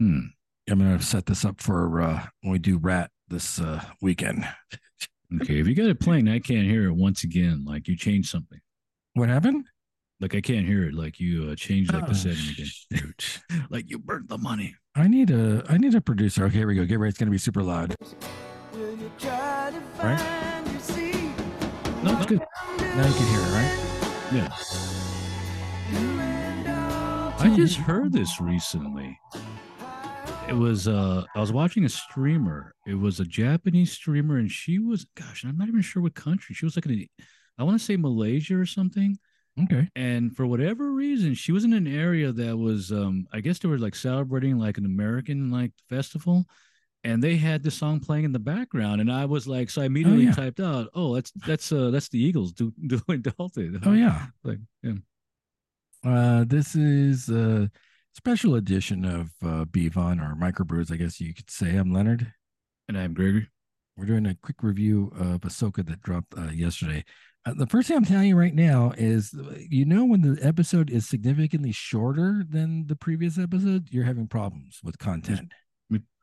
[0.00, 0.18] Hmm.
[0.70, 4.48] I'm gonna set this up for uh, when we do Rat this uh, weekend.
[5.42, 5.60] Okay.
[5.60, 7.64] If you got it playing, I can't hear it once again.
[7.64, 8.60] Like you changed something.
[9.14, 9.66] What happened?
[10.20, 10.94] Like I can't hear it.
[10.94, 13.14] Like you uh, changed like Oh, the setting again.
[13.70, 14.74] like you burnt the money.
[14.94, 16.44] I need a I need a producer.
[16.46, 16.84] Okay, here we go.
[16.84, 17.10] Get ready.
[17.10, 17.94] It's gonna be super loud.
[20.02, 20.18] Right?
[22.02, 22.42] No, it's good.
[22.78, 23.94] Now you can hear it, right?
[24.32, 25.03] Yeah.
[27.44, 29.18] I just heard this recently.
[30.48, 32.74] It was uh I was watching a streamer.
[32.86, 36.54] It was a Japanese streamer and she was gosh, I'm not even sure what country.
[36.54, 37.06] She was like in
[37.58, 39.18] I want to say Malaysia or something.
[39.62, 39.88] Okay.
[39.94, 43.68] And for whatever reason, she was in an area that was um I guess they
[43.68, 46.46] were like celebrating like an American like festival
[47.04, 49.84] and they had the song playing in the background and I was like so I
[49.84, 50.32] immediately yeah.
[50.32, 54.26] typed out, "Oh, that's that's uh that's the Eagles do, doing Dalton." Oh yeah.
[54.44, 54.94] Like, yeah.
[56.04, 57.70] Uh, this is a
[58.12, 61.76] special edition of uh, Bevon or Microbrews, I guess you could say.
[61.76, 62.32] I'm Leonard.
[62.88, 63.48] And I'm Gregory.
[63.96, 67.04] We're doing a quick review of Ahsoka that dropped uh, yesterday.
[67.46, 70.38] Uh, the first thing I'm telling you right now is, uh, you know, when the
[70.42, 75.52] episode is significantly shorter than the previous episode, you're having problems with content.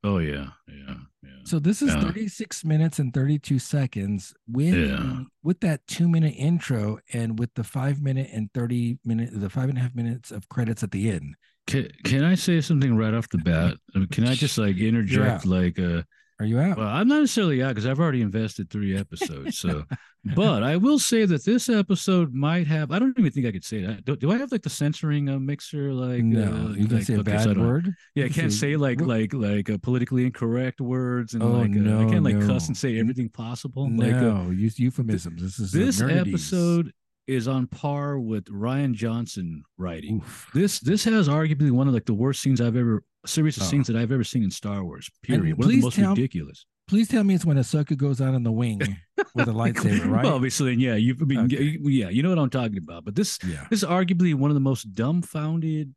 [0.04, 1.30] Oh yeah, yeah, yeah.
[1.44, 2.02] So this is Yeah.
[2.02, 5.26] 36 minutes and 32 seconds with Yeah.
[5.44, 9.70] with that two minute intro and with the five minute and 30 minute the five
[9.70, 11.36] and a half minutes of credits at the end.
[11.67, 13.76] Can, can I say something right off the bat?
[14.09, 15.30] Can I just like interject?
[15.30, 15.45] out.
[15.45, 16.02] Like, uh,
[16.42, 16.78] Are you out?
[16.78, 19.59] well, I'm not necessarily out because I've already invested three episodes.
[19.59, 19.84] So,
[20.36, 22.92] but I will say that this episode might have.
[22.92, 24.06] I don't even think I could say that.
[24.06, 25.94] Do, do I have like the censoring uh, mixer?
[25.94, 27.94] Like, no, uh, you can like, say a okay, so bad don't- word.
[28.16, 31.70] Yeah, I can't say- say like like like uh, politically incorrect words and Oh, like
[31.75, 32.48] uh, I can't like no.
[32.48, 33.88] cuss and say everything possible.
[33.95, 35.42] Like uh, No, use euphemisms.
[35.42, 36.92] This is this episode
[37.28, 40.17] is on par with Rian Johnson writing.
[40.17, 40.50] Oof.
[40.55, 43.66] This this has arguably one of like the worst scenes I've ever series of Oh.
[43.67, 45.09] scenes that I've ever seen in Star Wars.
[45.27, 45.58] And Period.
[45.58, 46.65] One of the most tell- ridiculous.
[46.87, 48.80] Please tell me it's when Ahsoka goes out on the wing
[49.36, 50.26] with a lightsaber, right?
[50.26, 51.77] Well, obviously, yeah, you I mean, Okay.
[51.83, 53.05] yeah, you know what I'm talking about.
[53.05, 53.65] But this yeah.
[53.70, 55.93] this is arguably one of the most dumbfounded,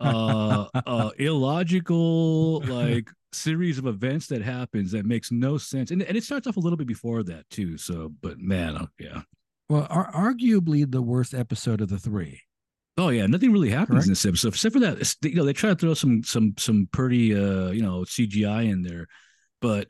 [0.00, 6.16] uh, uh, illogical like series of events that happens that makes no sense, and and
[6.16, 7.76] it starts off a little bit before that too.
[7.76, 9.22] So, but man, oh, yeah.
[9.68, 12.42] Well, ar- arguably the worst episode of the three.
[12.98, 14.06] Oh yeah, nothing really happens Correct.
[14.06, 15.14] in this episode except for that.
[15.22, 18.82] You know, they try to throw some some some pretty uh you know CGI in
[18.82, 19.06] there,
[19.60, 19.88] but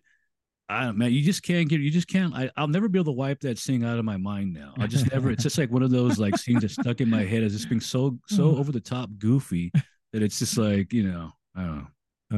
[0.68, 2.34] I don't man, you just can't get you just can't.
[2.34, 4.74] I I'll never be able to wipe that scene out of my mind now.
[4.78, 5.30] I just never.
[5.30, 7.68] It's just like one of those like scenes that stuck in my head as just
[7.70, 9.72] being so so over the top goofy
[10.12, 11.86] that it's just like you know I don't know.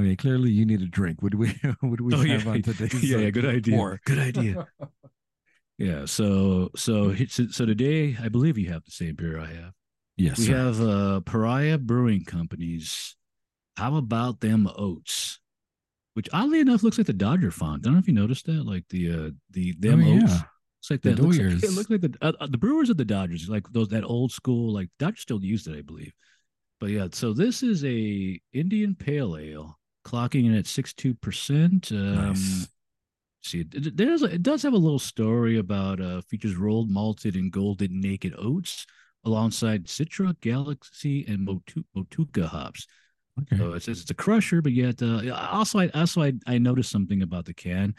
[0.02, 1.20] Okay, clearly you need a drink.
[1.22, 1.52] Would we?
[1.82, 2.34] Would we Oh, yeah.
[2.38, 3.02] have on today's?
[3.02, 3.76] Yeah, uh, yeah, good idea.
[3.76, 4.00] war?
[4.06, 4.66] Good idea.
[5.78, 6.04] Yeah.
[6.04, 9.72] So so so today I believe you have the same beer I have.
[10.20, 10.38] Yes.
[10.38, 10.56] we sir.
[10.56, 13.16] have uh pariah brewing companies
[13.76, 15.38] how about them oats?
[16.14, 17.82] Which oddly enough looks like the dodger font.
[17.82, 20.32] I don't know if you noticed that like the uh the them Oh, oats.
[20.32, 20.42] Yeah.
[20.80, 21.22] it's like The that.
[21.22, 23.88] Looks like, it looks like the uh, uh, the brewers of the dodgers like those
[23.88, 26.12] that old school like dodgers still use it i believe.
[26.80, 32.34] But yeah so this is a indian pale ale clocking in at 62% um
[33.42, 37.50] see it, there's it does have a little story about uh features rolled malted and
[37.52, 38.86] golden naked oats
[39.24, 42.86] alongside citra galaxy and Motu- motueka hops
[43.42, 43.56] Okay.
[43.56, 46.90] so it says it's a crusher but yet uh also i also I, I noticed
[46.90, 47.94] something about the can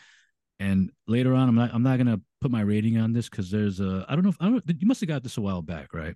[0.60, 3.80] and later on i'm not i'm not gonna put my rating on this because there's
[3.80, 5.94] a i don't know if i don't you must have got this a while back
[5.94, 6.16] right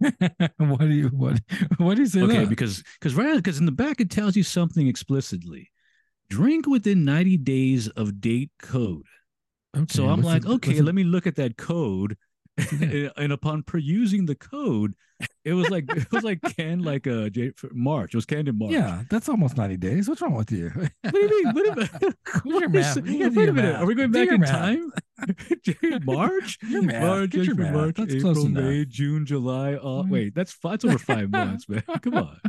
[0.58, 1.38] what do you what
[1.78, 2.24] what is it?
[2.24, 5.70] okay because because right because in the back it tells you something explicitly
[6.28, 9.06] drink within 90 days of date code
[9.88, 12.16] So I'm like, okay, let me look at that code.
[12.70, 14.94] and, and upon perusing the code,
[15.44, 18.12] it was like it was like canned like uh J- March.
[18.14, 18.72] It was canned in March.
[18.72, 20.08] Yeah, that's almost ninety days.
[20.08, 20.70] What's wrong with you?
[20.74, 21.54] What do you mean?
[21.54, 22.14] What about,
[22.44, 22.96] your math.
[22.98, 23.72] is- You gotta wait a minute.
[23.72, 23.82] math.
[23.82, 24.50] Are we going back in math.
[24.50, 24.92] time?
[26.02, 27.02] March, Your math.
[27.02, 27.72] March, Get your math.
[27.74, 28.48] March, That's April.
[28.48, 29.74] May, June, July.
[29.74, 31.82] Uh, wait, that's that's over five months, man.
[32.02, 32.40] Come on.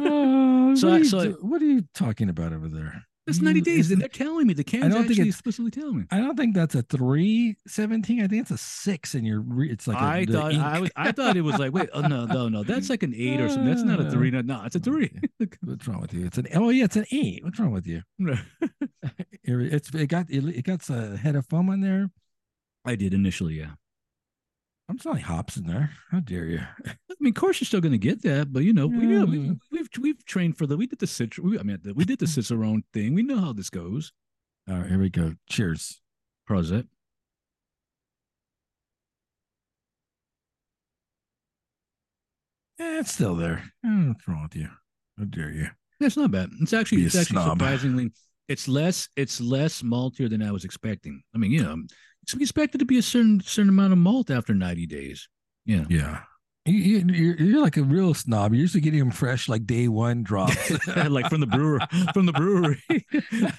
[0.00, 3.06] Oh, So what, are you, so do- what are you talking about over there?
[3.36, 5.98] That's 90 You- days, and they're telling me the can's don't think actually explicitly telling
[5.98, 6.04] me.
[6.10, 8.22] I don't think that's a three seventeen.
[8.22, 10.62] I think it's a six, and you're re- it's like a, I thought ink.
[10.62, 13.14] I was I thought it was like wait oh no no no that's like an
[13.16, 15.10] eight or something that's not a three no, no it's a three
[15.62, 16.26] What's wrong with you?
[16.26, 17.44] It's an oh yeah, it's an eight.
[17.44, 18.02] What's wrong with you?
[19.44, 22.10] It- It's it got it, it got a head of foam on there.
[22.84, 23.72] I did initially yeah
[24.88, 25.90] I'm smelling hops in there.
[26.10, 26.60] How dare you?
[26.86, 29.24] I mean of course you're still going to get that but you know we, yeah,
[29.24, 29.52] we, Yeah.
[29.70, 32.26] we've we've trained for the we did the we, I mean the, we did the
[32.26, 34.12] Cicerone thing we know how this goes
[34.68, 35.34] All right, here we go.
[35.48, 36.00] Cheers.
[36.48, 36.86] Prosit
[42.78, 43.62] Eh, it's still there.
[43.84, 44.68] Eh, What's wrong with you?
[45.18, 45.68] How dare you?
[46.00, 46.50] That's not bad.
[46.60, 47.58] It's actually it's actually snob.
[47.58, 48.10] surprisingly
[48.48, 51.22] it's less it's less maltier than I was expecting.
[51.34, 51.76] I mean, you know,
[52.22, 55.28] it's expected to be a certain certain amount of malt after 90 days.
[55.66, 55.84] Yeah.
[55.88, 56.20] Yeah.
[56.64, 58.52] You, you, you're, you're like a real snob.
[58.52, 60.70] You're usually getting them fresh, like day one drops.
[60.96, 61.80] like from the brewer
[62.14, 62.80] from the brewery.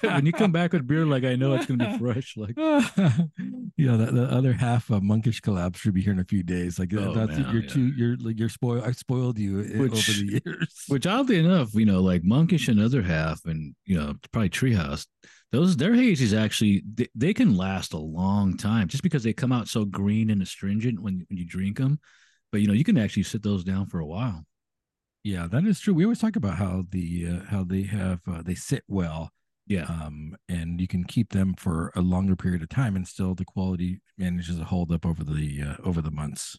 [0.00, 2.34] when you come back with beer, like I know it's gonna be fresh.
[2.38, 2.56] Like
[3.76, 6.42] you know, the, the other half of Monkish collapse should be here in a few
[6.42, 6.78] days.
[6.78, 7.68] Like Oh, that's man, you're yeah.
[7.68, 8.84] too you're like you're spoiled.
[8.84, 10.84] I spoiled you eh, over Which- the years.
[10.88, 15.06] which oddly enough, you know, like monkish and other half and you know, probably treehouse,
[15.54, 19.52] those their hazies actually they, they can last a long time just because they come
[19.52, 21.98] out so green and astringent when, when you drink them.
[22.50, 24.44] But you know, you can actually sit those down for a while.
[25.22, 25.94] yeah, that is true.
[25.94, 29.30] We always talk about how the uh, how they have uh, they sit well,
[29.66, 29.84] Yeah.
[29.84, 33.44] um, and you can keep them for a longer period of time, and still the
[33.44, 36.58] quality manages to hold up over the uh, over the months.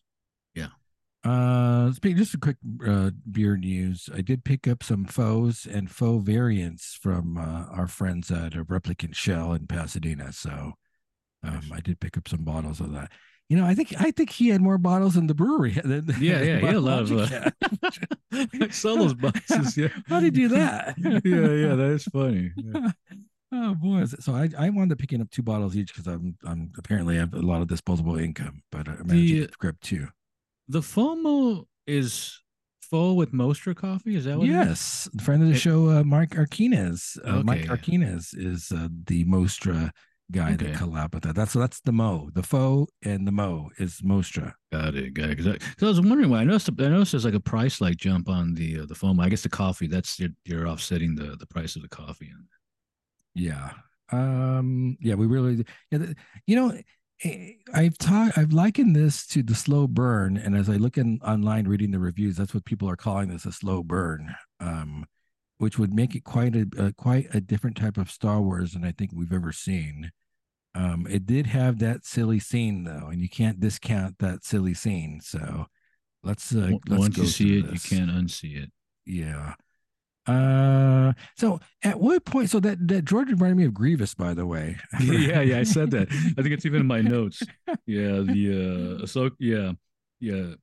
[0.53, 0.69] Yeah.
[1.25, 2.57] Uh, speak just a quick
[2.87, 4.09] uh, beer news.
[4.13, 8.63] I did pick up some faux and faux variants from uh, our friends at a
[8.63, 10.31] Replicant Shell in Pasadena.
[10.31, 10.73] So,
[11.43, 13.11] um, I did pick up some bottles of that.
[13.49, 16.41] You know, I think I think he had more bottles in the brewery than Yeah,
[16.41, 17.49] yeah, he had a lot of, uh.
[18.33, 19.77] I saw those boxes.
[19.77, 19.89] Yeah.
[20.07, 20.95] How'd you do that?
[20.97, 22.51] yeah, yeah, that is funny.
[22.55, 22.91] Yeah.
[23.51, 24.05] oh boy!
[24.05, 27.33] So I I wound up picking up two bottles each because I'm I'm apparently have
[27.35, 30.07] a lot of disposable income, but I managed The- to grab two.
[30.67, 32.41] The FOMO is
[32.81, 34.15] full with Mostra coffee.
[34.15, 34.47] Is that what?
[34.47, 34.55] it is?
[34.55, 37.17] Yes, friend of the It- show, uh, Mark Arquinez.
[37.23, 37.69] Uh, Mike Okay.
[37.97, 39.91] Arquinez is uh, the Mostra
[40.31, 40.71] guy Okay.
[40.71, 41.35] that collab with that.
[41.35, 44.53] That's that's the Mo, the faux, and the Mo is Mostra.
[44.71, 45.37] Got it, got it.
[45.37, 46.41] Because I, 'cause I was wondering why.
[46.41, 46.69] I noticed.
[46.79, 49.19] I noticed there's like a price like jump on the uh, the foam.
[49.19, 49.87] I guess the coffee.
[49.87, 52.31] That's you're, you're offsetting the the price of the coffee.
[53.35, 53.71] Yeah.
[54.11, 54.97] Um.
[54.99, 55.15] Yeah.
[55.15, 55.65] We really.
[55.91, 55.99] Yeah.
[55.99, 56.17] th-
[56.47, 56.77] You know,
[57.73, 58.37] I've taught.
[58.37, 61.99] I've likened this to the slow burn, and as I look in online reading the
[61.99, 64.35] reviews, that's what people are calling this a slow burn.
[64.59, 65.05] Um,
[65.57, 68.83] which would make it quite a, a quite a different type of Star Wars than
[68.83, 70.11] I think we've ever seen.
[70.73, 75.21] Um, it did have that silly scene though, and you can't discount that silly scene.
[75.21, 75.67] So
[76.23, 77.89] let's uh, let's Once go you see it, this.
[77.89, 78.71] you can't unsee it.
[79.05, 79.53] Yeah.
[80.27, 82.49] Uh, so at what point?
[82.49, 84.77] So that that George reminded me of Grievous, by the way.
[84.99, 85.59] yeah, yeah.
[85.59, 86.07] I said that.
[86.37, 87.43] I think it's even in my notes.
[87.85, 89.73] Yeah, the uh, so yeah,
[90.19, 90.53] yeah,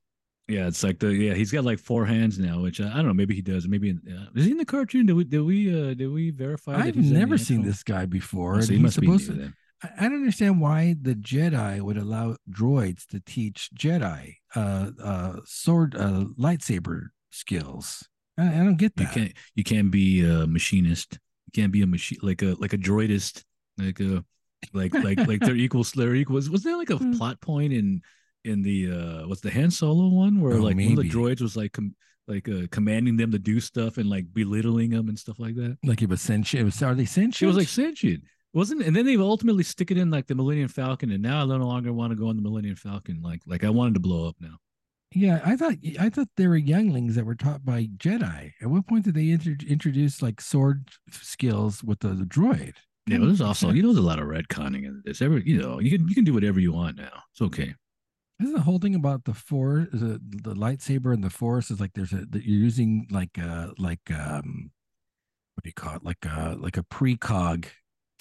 [0.48, 0.66] yeah.
[0.66, 1.34] It's like the yeah.
[1.34, 3.14] He's got like four hands now, which I, I don't know.
[3.14, 3.68] Maybe he does.
[3.68, 5.06] Maybe in, uh, is he in the cartoon?
[5.06, 6.76] Did we did we uh did we verify?
[6.76, 8.56] I've never seen this guy before.
[8.56, 9.52] Oh, so he he's must be supposed new to.
[9.98, 15.94] I don't understand why the Jedi would allow droids to teach Jedi uh uh sword
[15.94, 18.08] uh lightsaber skills.
[18.38, 19.14] I, I don't get You that.
[19.14, 21.18] can't you can't be a machinist.
[21.46, 23.44] You can't be a machine like a like a droidist.
[23.78, 24.24] Like a
[24.72, 26.48] like like like they're equals they're equals.
[26.50, 27.12] Was there like a Hmm.
[27.16, 28.02] plot point in
[28.44, 31.40] in the uh what's the Han Solo one where Oh, like one of the droids
[31.40, 31.94] was like com-
[32.28, 35.76] like uh, commanding them to do stuff and like belittling them and stuff like that.
[35.84, 36.62] Like it was sentient.
[36.62, 37.42] It was, are they sentient?
[37.42, 38.22] It was like sentient.
[38.54, 41.44] Wasn't and then they ultimately stick it in like the Millennium Falcon, and now I
[41.46, 43.20] no longer want to go on the Millennium Falcon.
[43.22, 44.56] Like like I wanted to blow up now.
[45.14, 48.52] Yeah, I thought I thought they were younglings that were taught by Jedi.
[48.60, 52.74] At what point did they intro- introduce like sword skills with the, the droid?
[53.06, 55.20] Yeah, but there's also you know there's a lot of retconning in this.
[55.20, 57.22] Every you know you can you can do whatever you want now.
[57.32, 57.74] It's okay.
[58.38, 61.80] This Isn't the whole thing about the force, the, the lightsaber and the force is
[61.80, 64.70] like there's a that you're using like uh like um
[65.54, 67.66] what do you call it like a like a precog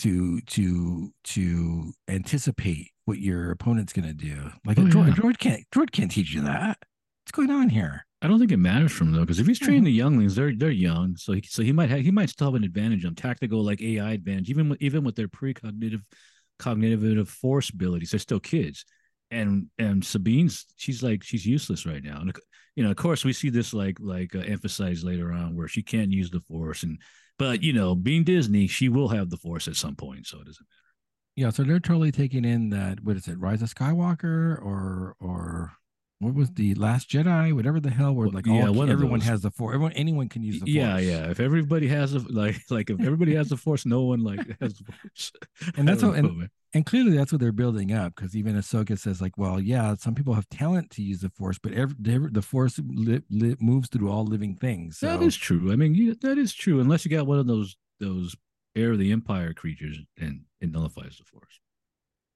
[0.01, 4.51] to to to anticipate what your opponent's gonna do.
[4.65, 5.13] Like a Oh, droid, yeah.
[5.13, 6.77] droid can't droid can't teach you that.
[7.23, 8.05] What's going on here?
[8.21, 10.69] I don't think it matters from though, because if he's training the younglings, they're they're
[10.71, 13.63] young, so he so he might have he might still have an advantage on tactical
[13.63, 16.01] like AI advantage, even with even with their precognitive
[16.59, 18.85] cognitive force abilities, they're still kids.
[19.31, 22.35] And and Sabine's she's like she's useless right now, and
[22.75, 25.81] you know of course we see this like like uh, emphasized later on where she
[25.81, 26.99] can't use the force, and
[27.41, 30.45] but you know being Disney, she will have the force at some point, so it
[30.45, 30.77] doesn't matter.
[31.35, 35.73] Yeah, so they're totally taking in that what is it, Rise of Skywalker or or
[36.19, 39.41] what was the Last Jedi, whatever the hell, where like yeah, all, one everyone has
[39.41, 39.73] the force.
[39.73, 40.69] Everyone, anyone can use the force.
[40.69, 41.31] Yeah, yeah.
[41.31, 44.75] If everybody has a like, like if everybody has the force, no one like has
[44.75, 45.31] the force.
[45.75, 46.47] And that's how- and- know.
[46.73, 50.15] And clearly, that's what they're building up because even Ahsoka says, like, well, yeah, some
[50.15, 54.09] people have talent to use the Force, but every, the, Force li, li, moves through
[54.09, 54.97] all living things.
[54.99, 55.71] So, that is true.
[55.73, 56.79] I mean, yeah, that is true.
[56.79, 58.35] Unless you got one of those those
[58.75, 61.59] heir of the empire creatures, and it nullifies the force.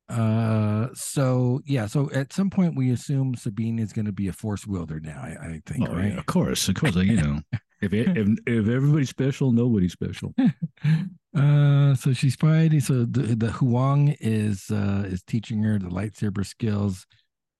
[0.09, 4.33] uh, so yeah, so at some point we assume Sabine is going to be a
[4.33, 5.19] Force wielder now.
[5.21, 6.11] I, I think, Oh, right?
[6.11, 6.95] yeah, of course, of course.
[6.95, 7.39] You know,
[7.81, 10.33] if it, if if everybody's special, nobody's special.
[11.35, 16.45] uh so she's fighting so the, the Huyang is uh is teaching her the lightsaber
[16.45, 17.05] skills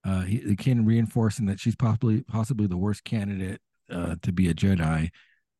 [0.04, 4.54] Uh, he, Kanan reinforcing that she's possibly possibly the worst candidate uh, to be a
[4.54, 5.10] Jedi.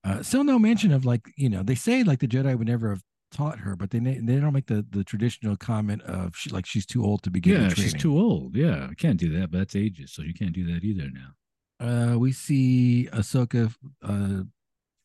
[0.04, 2.90] Uh, still no mention of like you know they say like the Jedi would never
[2.90, 6.64] have taught her, but they they don't make the the traditional comment of she like
[6.64, 7.92] she's too old to be getting Yeah, training.
[7.92, 8.54] she's too old.
[8.56, 11.30] Yeah, I can't do that, but that's ages, so you can't do that either now.
[11.78, 14.42] Uh, we see Ahsoka uh,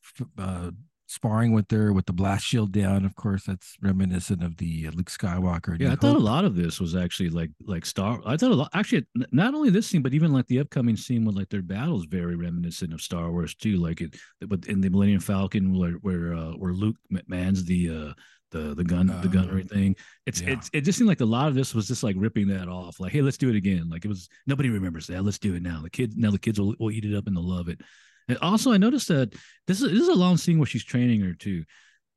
[0.03, 0.71] f- uh,
[1.07, 3.03] sparring with her with the blast shield down.
[3.03, 5.79] Of course, that's reminiscent of the uh, Luke Skywalker.
[5.79, 8.21] Yeah, I thought a lot of this was actually like like Star.
[8.25, 11.25] I thought a lot actually not only this scene, but even like the upcoming scene
[11.25, 13.75] with like their battles very reminiscent of Star Wars too.
[13.77, 14.15] Like it,
[14.47, 16.95] but in the Millennium Falcon where where uh, where Luke
[17.27, 18.13] mans the uh
[18.51, 19.95] the the gun the Uh, gunnery thing.
[20.25, 20.51] It's yeah.
[20.51, 22.99] it's it just seemed like a lot of this was just like ripping that off.
[22.99, 23.89] Like hey, let's do it again.
[23.89, 25.23] Like it was nobody remembers that.
[25.23, 25.81] Let's do it now.
[25.81, 27.81] The kids now the kids will, will eat it up and they'll love it.
[28.27, 29.33] And also, I noticed that
[29.67, 31.63] this is this is a long scene where she's training her too,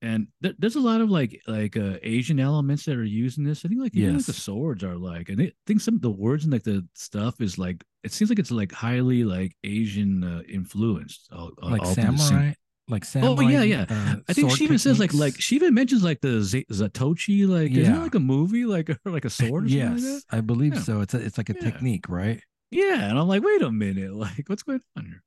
[0.03, 3.45] and th- there's a lot of like like uh, Asian elements that are used in
[3.45, 3.65] this.
[3.65, 6.11] I think like even like the swords are like, and I think some of the
[6.11, 10.23] words and like the stuff is like it seems like it's like highly like Asian
[10.23, 12.29] uh, influenced, all, like all through the scene.
[12.29, 12.53] samurai,
[12.89, 13.35] like samurai.
[13.39, 13.87] Oh yeah, yeah.
[13.89, 17.49] uh, I think she even says like like she even mentions like the Z- Zatoichi
[17.49, 20.25] like isn't it like a movie like or like a sword or something like yes.
[20.31, 20.81] I believe Yeah.
[20.83, 21.01] so.
[21.01, 21.61] It's a, it's like a Yeah.
[21.63, 22.41] technique, right?
[22.71, 25.23] Yeah, and I'm like, wait a minute, like what's going on here?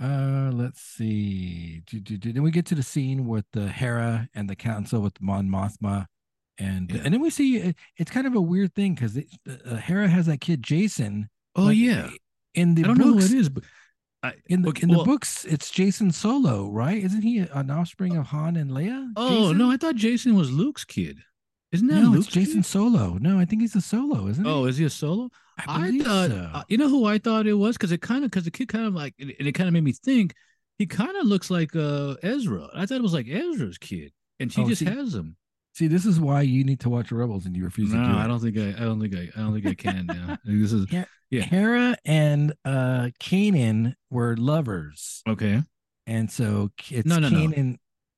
[0.00, 1.82] Uh, let's see.
[1.86, 2.32] Do, do, do.
[2.32, 6.06] Then we get to the scene with the Hera and the council with Mon Mothma,
[6.58, 7.02] and Yeah.
[7.04, 10.26] and then we see it, it's kind of a weird thing because uh, Hera has
[10.26, 11.28] that kid Jacen.
[11.54, 12.10] Oh like, yeah,
[12.54, 13.62] in the I don't know who it is, but
[14.24, 17.02] I, In the okay, in the well- books, it's Jacen Solo, right?
[17.02, 19.12] Isn't he an offspring of Han and Leia?
[19.16, 19.56] Oh Jacen?
[19.58, 21.18] no, I thought Jacen was Luke's kid.
[21.72, 22.66] Isn't that no, Luke's it's Jacen kid?
[22.66, 23.18] Solo.
[23.20, 24.50] No, I think he's a Solo, isn't he?
[24.50, 25.28] Oh, is he a solo?
[25.58, 26.50] I I, thought, so.
[26.54, 28.68] uh, you know who I thought it was because it kind of because the kid
[28.68, 30.34] kind of like and it kind of made me think
[30.78, 32.68] he kind of looks like uh Ezra.
[32.74, 35.36] I thought it was like Ezra's kid, and she Oh, just see, has him.
[35.74, 38.12] See, this is why you need to watch Rebels, and you refuse No, to do
[38.12, 38.16] it.
[38.22, 38.68] I don't think I.
[38.80, 39.28] I don't think I.
[39.36, 40.38] I don't think I can now.
[40.44, 41.04] This is Yeah.
[41.30, 41.42] Yeah.
[41.42, 45.62] Hera and uh Kanan were lovers, okay.
[46.06, 47.74] and so it's No, no, no.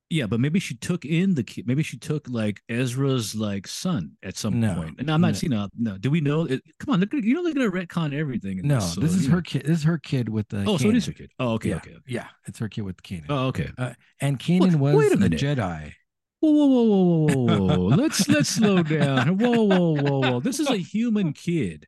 [0.08, 1.66] Yeah, but maybe she took in the kid.
[1.66, 5.00] Maybe she took like Ezra's like son at some No, point.
[5.00, 5.32] And I'm not no.
[5.32, 5.50] seeing.
[5.50, 5.98] No, no.
[5.98, 6.44] Do we know?
[6.44, 7.12] It, come on, look.
[7.12, 8.60] You know they're gonna retcon everything.
[8.62, 9.62] No, this, so, this is you her kid.
[9.64, 10.64] This is her kid with the.
[10.66, 11.06] Oh, so it is Kanan.
[11.06, 11.30] her kid.
[11.40, 11.76] Oh, okay, yeah.
[11.76, 11.90] okay.
[11.90, 12.00] okay.
[12.06, 13.26] Yeah, it's her kid with Kanan.
[13.30, 13.70] Oh, okay.
[13.78, 15.28] Uh, and Kanan was wait a a.
[15.30, 15.92] Jedi.
[16.40, 17.86] Whoa, whoa, whoa, whoa, whoa, whoa, whoa!
[17.96, 19.38] let's let's slow down.
[19.38, 20.40] Whoa, whoa, whoa, whoa!
[20.40, 21.86] This is a human kid.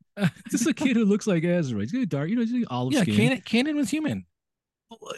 [0.51, 1.81] This is a kid who looks like Ezra.
[1.81, 3.15] He's got dark, you know, he's olive Yeah, skin.
[3.15, 3.45] Kanan.
[3.45, 4.25] Kanan was human.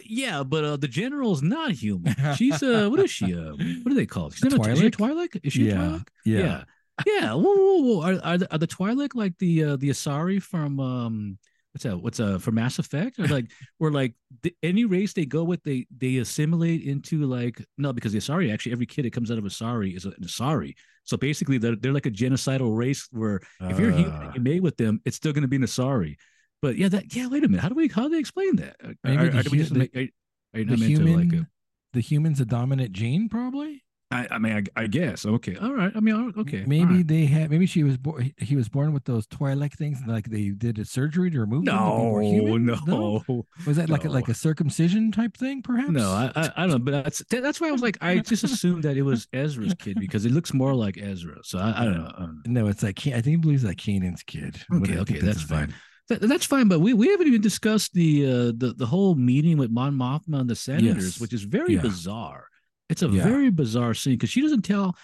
[0.04, 2.16] Yeah, but uh, the general's not human.
[2.36, 3.32] She's uh, what is she?
[3.36, 4.30] Uh, what do they call?
[4.30, 5.28] She's A a, is she a Twi'lek?
[5.30, 5.40] Twi'lek?
[5.44, 6.08] Is she a yeah, Twi'lek?
[6.24, 6.64] yeah, yeah,
[7.06, 7.34] yeah.
[7.34, 8.02] Whoa, whoa, whoa!
[8.02, 11.38] Are are the, are the Twi'lek like the uh, the Asari from um
[11.72, 11.96] what's that?
[11.98, 13.18] What's uh for Mass Effect?
[13.18, 13.46] Or like
[13.78, 18.12] where like the, any race they go with, they they assimilate into like no, because
[18.12, 20.74] the Asari actually every kid that comes out of Asari is an Asari.
[21.04, 24.40] So basically, they're they're like a genocidal race where if you're human Uh, and you
[24.40, 26.16] mate with them, it's still going to be an Asari.
[26.62, 27.26] But yeah, that yeah.
[27.26, 27.62] Wait a minute.
[27.62, 28.76] How do we how do they explain that?
[29.02, 31.16] Maybe are, the are we hu- just the- make- are, are the meant human, to
[31.16, 31.32] like?
[31.32, 31.46] A,
[31.92, 33.82] the human's a dominant gene, probably.
[34.12, 35.24] I, I mean, I, I guess.
[35.24, 35.54] Okay.
[35.56, 35.92] All right.
[35.94, 36.64] I mean, okay.
[36.66, 37.06] Maybe right.
[37.06, 37.48] they had.
[37.50, 38.32] Maybe she was born.
[38.38, 41.76] He was born with those Twi'lek things, like they did a surgery to remove them
[41.76, 42.66] to be more human.
[42.66, 45.90] no, no, Was that like a, like a circumcision type thing, perhaps?
[45.90, 46.10] no.
[46.10, 48.82] I, I, I don't know, but that's that's why I was like, I just assumed
[48.82, 51.36] that it was Ezra's kid because it looks more like Ezra.
[51.44, 52.12] So I, I don't know.
[52.18, 52.62] Don't know.
[52.62, 54.56] no, it's like I think he believes like Kanan's kid.
[54.72, 55.60] Okay, What- I think okay, that's name.
[55.68, 55.74] fine.
[56.08, 59.56] That, that's fine, but we, we haven't even discussed the uh the, the whole meeting
[59.56, 61.20] with Mon Mothma and the senators, Yes.
[61.20, 61.82] which is very Yeah.
[61.82, 62.46] bizarre.
[62.90, 63.22] It's a Yeah.
[63.22, 64.96] very bizarre scene because she doesn't tell.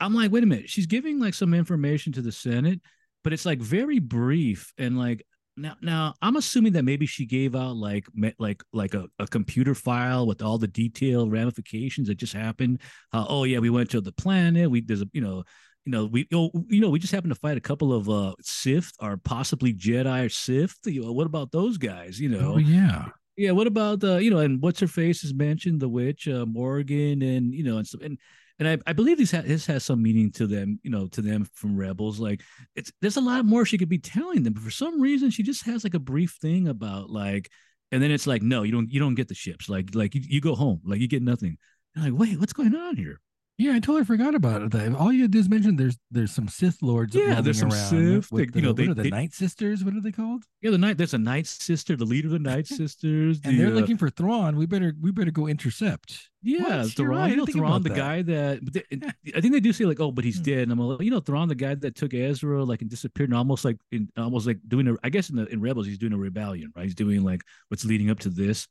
[0.00, 2.80] I'm like, wait a minute, she's giving like some information to the Senate,
[3.22, 5.24] but it's like very brief and like
[5.56, 8.06] now now I'm assuming that maybe she gave out like
[8.38, 12.80] like like a, a computer file with all the detailed ramifications that just happened.
[13.12, 14.70] Uh, oh yeah, we went to the planet.
[14.70, 15.44] We there's a you know
[15.84, 18.34] you know, we know, you know, we just happened to fight a couple of uh
[18.40, 20.76] Sith or possibly Jedi or Sith.
[20.86, 22.18] You know, what about those guys?
[22.20, 23.08] You know, Oh yeah.
[23.36, 23.52] Yeah.
[23.52, 27.22] What about the you know, and what's her face is mentioned, the witch, uh, Morgan,
[27.22, 28.18] and you know, and and
[28.58, 31.22] and I, I believe this has, this has some meaning to them, you know, to
[31.22, 32.20] them from Rebels.
[32.20, 32.42] Like
[32.76, 35.42] it's there's a lot more she could be telling them, but for some reason she
[35.42, 37.50] just has like a brief thing about like,
[37.90, 39.68] and then it's like, no, you don't you don't get the ships.
[39.68, 41.58] Like like you, you go home, like you get nothing.
[41.94, 43.20] You're like, wait, what's going on here?
[43.62, 44.94] Yeah, I totally forgot about it.
[44.94, 47.14] All you did is mention there's there's some Sith lords.
[47.14, 49.32] Yeah, there's some around Sith, they- you know, the- what they- are the they- Night
[49.32, 49.84] Sisters?
[49.84, 50.44] What are they called?
[50.62, 53.62] Yeah, the night there's a night sister, the leader of the night sisters, And the,
[53.62, 54.56] they're uh, looking for Thrawn.
[54.56, 56.28] We better we better go intercept.
[56.42, 57.08] Yeah, Thrawn.
[57.08, 57.96] right, You know, Thrawn, the that.
[57.96, 60.42] guy that they- I think they do say like, oh, but he's Hmm.
[60.42, 60.62] dead.
[60.64, 63.38] And I'm like, you know, Thrawn, the guy that took Ezra, like and disappeared, and
[63.38, 64.94] almost like in almost like doing a.
[65.04, 66.84] I guess in the in Rebels, he's doing a rebellion, right?
[66.84, 68.66] He's doing like what's leading up to this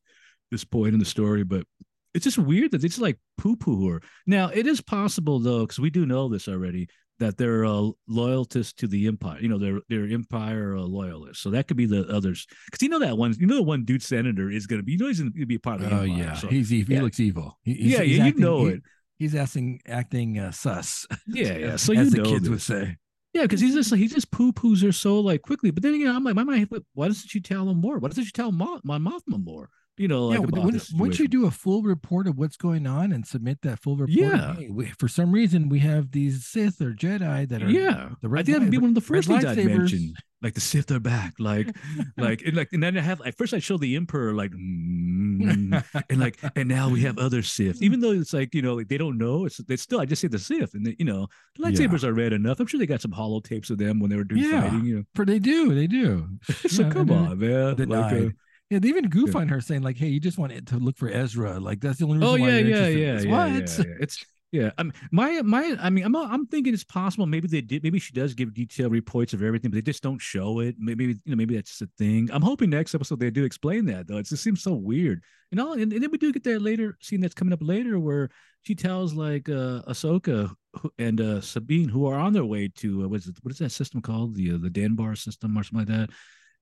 [0.52, 1.66] this point in the story, but
[2.14, 4.02] it's just weird that they just like poo poo her.
[4.28, 6.88] Now it is possible though, because we do know this already
[7.20, 9.38] that they're uh, loyalists to the empire.
[9.40, 11.44] You know, they're they're empire uh, loyalists.
[11.44, 12.48] So that could be the others.
[12.66, 14.94] Because you know that one, you know, the one dude senator is going to be.
[14.94, 16.18] You know, he's going to be a part of the Oh empire.
[16.18, 16.92] yeah, so- he's evil.
[16.94, 16.98] yeah.
[17.00, 17.60] He looks evil.
[17.64, 18.82] He- he's- yeah, he's yeah, you acting- know he- it.
[19.20, 21.06] He's acting acting uh, sus.
[21.28, 21.68] Yeah, yeah.
[21.74, 22.98] as- So you the know kids would say.
[23.36, 25.70] Yeah, because he's just like he just poo poos her so like quickly.
[25.72, 28.00] But then again, I'm like, my mind, why doesn't she tell him more?
[28.00, 29.70] Why doesn't she tell Mo- my Mothma more?
[29.98, 33.12] You know, like yeah, when, once you do a full report of what's going on
[33.12, 34.56] and submit that full report, Yeah.
[34.56, 38.28] hey, we, for some reason we have these Sith or Jedi that are yeah, the
[38.28, 39.78] I red think that'd be one of the first things I'd lightsabers.
[39.78, 40.14] mention.
[40.42, 41.68] Like the Sith are back, like,
[42.18, 45.84] like, and like, and then I have like first I show the Emperor like, mm,
[46.10, 47.82] and like, and now we have other Sith.
[47.84, 50.22] Even though it's like you know like, they don't know, it's they still I just
[50.22, 51.78] say the Sith, and they, you know the Yeah.
[51.88, 52.60] lightsabers are red enough.
[52.60, 54.62] I'm sure they got some hollow tapes of them when they were doing Yeah.
[54.62, 54.86] fighting.
[54.86, 56.28] You know, For they do, they do.
[56.68, 57.76] so Yeah, come on, man.
[57.76, 58.30] Like, uh,
[58.72, 59.42] yeah, they even goof Yeah.
[59.42, 61.60] on her saying like, "Hey, you just want it to look for Ezra.
[61.60, 63.52] Like that's the only reason Oh why yeah, yeah, yeah, yeah, What?
[63.78, 63.94] yeah, yeah.
[64.00, 64.72] It's yeah.
[64.78, 65.78] I'm my my.
[65.80, 67.26] I mean, I'm I'm thinking it's possible.
[67.26, 67.84] Maybe they did.
[67.84, 70.76] Maybe she does give detailed reports of everything, but they just don't show it.
[70.80, 71.36] Maybe you know.
[71.36, 72.30] Maybe that's just a thing.
[72.34, 74.18] I'm hoping next episode they do explain that though.
[74.18, 75.22] It just seems so weird.
[75.52, 78.00] And all, and, and then we do get that later scene that's coming up later
[78.00, 78.30] where
[78.64, 80.54] she tells like uh Ahsoka
[80.98, 83.72] and uh Sabine who are on their way to uh, what's it, what is that
[83.72, 86.10] system called the uh, the Danbar system or something like that.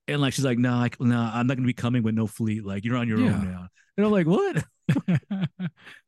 [0.09, 2.65] And like she's like, no, I, no, I'm not gonna be coming with no fleet.
[2.65, 3.33] Like you're on your Yeah.
[3.33, 3.67] own now.
[3.97, 4.63] And I'm like, what?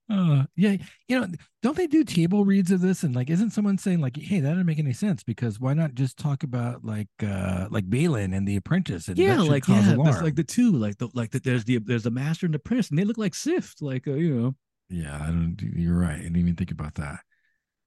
[0.09, 0.77] uh, yeah,
[1.07, 1.27] you know,
[1.61, 3.03] don't they do table reads of this?
[3.03, 5.23] And like, isn't someone saying like, "Hey, that doesn't make any sense"?
[5.23, 9.07] Because why not just talk about like, uh like Baylan and the Apprentice?
[9.07, 12.11] And yeah, like yeah, like the two, like the like the, there's the there's the
[12.11, 14.55] master and the prince, and they look like Sift, like uh, you know.
[14.89, 15.57] Yeah, I don't.
[15.61, 16.19] You're right.
[16.19, 17.19] I didn't even think about that.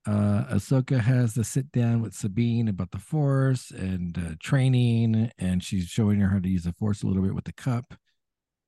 [0.07, 5.63] Uh, Ahsoka has the sit down with Sabine about the Force and uh, training, and
[5.63, 7.95] she's showing her how to use the Force a little bit with the cup.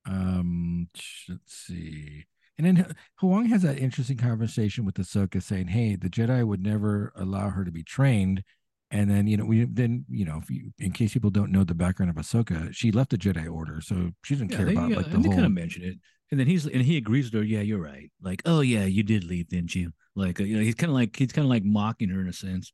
[0.05, 0.89] Um,
[1.29, 2.25] let's see.
[2.57, 7.11] And then Huyang has that interesting conversation with Ahsoka, saying, "Hey, the Jedi would never
[7.15, 8.43] allow her to be trained."
[8.89, 11.63] And then you know we then you know if you, in case people don't know
[11.65, 14.71] the background of Ahsoka, she left the Jedi Order, so she doesn't Yeah, care they,
[14.73, 15.33] about yeah, like the whole.
[15.33, 15.97] kind of mention it,
[16.31, 17.43] and then he's and he agrees with her.
[17.43, 18.09] Yeah, you're right.
[18.21, 19.91] Like, oh yeah, you did leave, didn't you?
[20.15, 22.27] Like, uh, you know, he's kind of like he's kind of like mocking her in
[22.29, 22.71] a sense.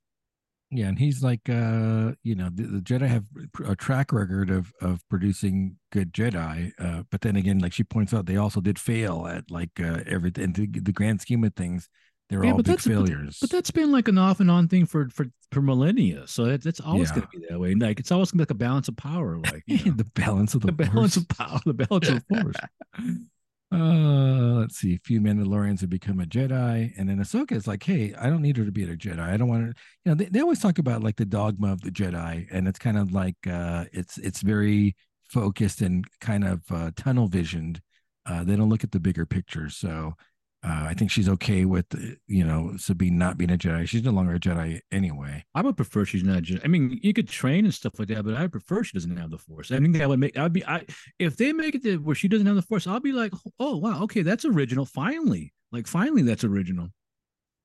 [0.71, 3.25] Yeah, and he's like, uh, you know, the, the Jedi have
[3.63, 8.11] a track record of of producing good Jedi, uh, but then again, like she points
[8.11, 10.51] out, they also did fail at like uh, everything.
[10.53, 11.89] The, the grand scheme of things,
[12.33, 13.37] they're Yeah, all but big that's- but- failures.
[13.39, 16.27] But that's been like an off and on thing for for for millennia.
[16.27, 17.15] So that, that's always Yeah.
[17.17, 17.75] going to be that way.
[17.75, 19.37] Like it's always going to be like a balance of power.
[19.39, 22.55] Like you know, the balance of the, the balance of power, the balance of force.
[23.71, 24.93] Uh, let's see.
[24.93, 28.43] A few Mandalorians have become a Jedi, and then Ahsoka is like, "Hey, I don't
[28.43, 29.19] need her to be a Jedi.
[29.19, 29.73] I don't want her."
[30.05, 32.77] You know, they, they always talk about like the dogma of the Jedi, and it's
[32.77, 34.95] kind of like uh, it's it's very
[35.27, 37.81] focused and kind of uh, tunnel visioned.
[38.27, 39.69] Uh, they don't look at the bigger picture.
[39.69, 40.13] So
[40.65, 41.85] uh, I think she's okay with
[42.27, 43.87] you know Sabine not being a Jedi.
[43.87, 45.43] She's no longer a Jedi anyway.
[45.53, 46.37] I would prefer she's not.
[46.37, 46.61] a Jedi.
[46.63, 49.29] I mean, you could train and stuff like that, but I prefer she doesn't have
[49.29, 49.71] the force.
[49.71, 50.37] I think that would make.
[50.37, 50.65] I'd be.
[50.65, 50.85] I
[51.19, 53.77] if they make it to where she doesn't have the force, I'll be like, oh
[53.77, 54.85] wow, okay, that's original.
[54.85, 56.89] Finally, like finally, that's original.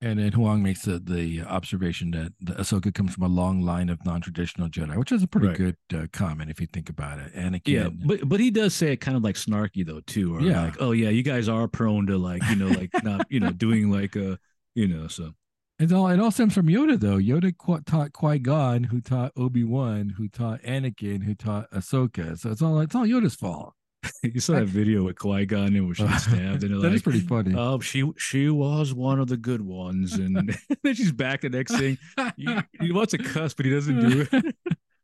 [0.00, 3.88] And then Huyang makes the, the observation that the Ahsoka comes from a long line
[3.88, 5.56] of non-traditional Jedi, which is a pretty Right.
[5.56, 7.34] good uh, comment if you think about it.
[7.34, 10.40] Anakin, Yeah, but but he does say it kind of like snarky though too, or
[10.40, 10.64] Yeah.
[10.66, 13.50] like, oh yeah, you guys are prone to like you know like not you know
[13.50, 14.38] doing like a
[14.76, 15.32] you know so
[15.80, 17.16] It all it all stems from Yoda though.
[17.18, 22.38] Yoda qu- taught Qui Gon, who taught Obi Wan, who taught Anakin, who taught Ahsoka.
[22.38, 23.74] So it's all it's all Yoda's fault.
[24.22, 26.92] you saw that video with Qui Gon and where she was stabbed and that like,
[26.92, 27.54] is pretty funny.
[27.56, 30.36] Oh, she she was one of the good ones, and
[30.82, 31.98] then she's back the next thing.
[32.36, 32.48] He,
[32.80, 34.56] he wants to cuss, but he doesn't do it.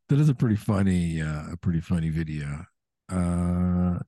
[0.09, 2.67] that is a pretty funny, uh, a pretty funny video.
[3.11, 3.99] Uh,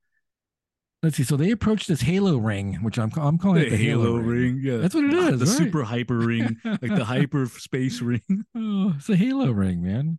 [1.02, 1.24] let's see.
[1.24, 4.60] So they approached this Halo ring, which I'm I'm calling the it the Halo, ring.
[4.62, 5.56] yeah, That's what it is, The right?
[5.56, 8.22] super hyper ring, like the hyper space ring.
[8.56, 10.18] Oh, it's a Halo ring, man.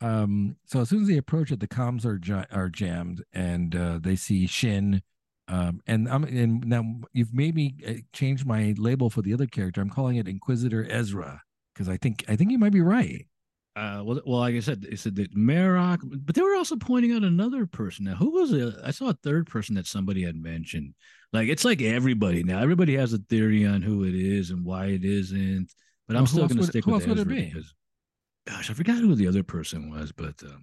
[0.00, 3.74] Um, so as soon as they approach it, the comms are ja- are jammed, and
[3.74, 5.02] uh, they see Shin.
[5.48, 9.46] Um, and I'm and now you've made me uh, change my label for the other
[9.46, 9.80] character.
[9.80, 11.42] I'm calling it Inquisitor Ezra
[11.74, 13.26] because I think I think you might be right.
[13.76, 17.12] Uh, well, well, like I said, they said that Marrok, but they were also pointing
[17.12, 18.06] out another person.
[18.06, 18.74] Now, who was it?
[18.84, 20.94] I saw a third person that somebody had mentioned.
[21.32, 22.60] Like it's like everybody now.
[22.60, 25.72] Everybody has a theory on who it is and why it isn't.
[26.08, 27.46] But I'm Well, still going to stick who with else would it be?
[27.46, 27.72] because,
[28.48, 30.12] gosh, I forgot who the other person was.
[30.12, 30.58] But uh,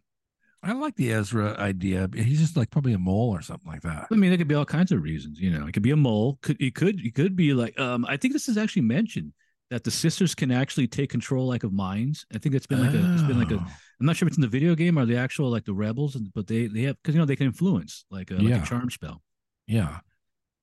[0.63, 2.09] I like the Ezra idea.
[2.13, 4.07] He's just like probably a mole or something like that.
[4.11, 5.39] I mean, there could be all kinds of reasons.
[5.39, 6.39] You know, it could be a mole.
[6.41, 9.33] Could it could it could be like um I think this is actually mentioned
[9.71, 12.25] that the sisters can actually take control like of minds.
[12.33, 13.71] I think it's been like a it's been like a Oh.
[13.99, 16.15] I'm not sure if it's in the video game or the actual like the rebels,
[16.33, 18.89] but they they have because you know they can influence like a, like a charm
[18.89, 19.21] spell.
[19.67, 19.99] Yeah.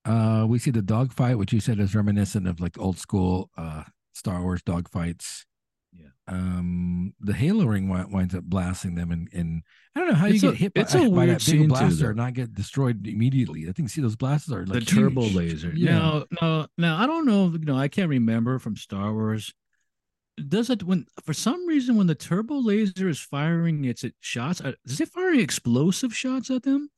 [0.05, 3.85] Uh, we see the dogfight, which you said is reminiscent of like old school uh
[4.13, 5.45] Star Wars dogfights.
[5.93, 6.07] Yeah.
[6.29, 9.63] Um, the Halo ring winds up blasting them, and and
[9.95, 11.69] I don't know how It's you a- get hit it's by, a by that big
[11.69, 13.69] blaster and not get destroyed immediately.
[13.69, 15.73] I think see those blasters are like the turbo laser.
[15.75, 15.99] Yeah.
[15.99, 17.51] Now, now, now, I don't know.
[17.53, 19.53] You know, I can't remember from Star Wars.
[20.49, 24.63] Does it when for some reason when the turbo laser is firing its it shots?
[24.63, 26.89] uh, Is it firing explosive shots at them?